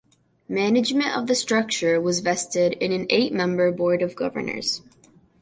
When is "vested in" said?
2.21-2.91